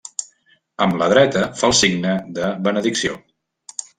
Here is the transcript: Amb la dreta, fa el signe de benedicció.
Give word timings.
Amb 0.85 0.95
la 1.01 1.09
dreta, 1.11 1.43
fa 1.59 1.69
el 1.69 1.77
signe 1.81 2.17
de 2.39 2.51
benedicció. 2.69 3.21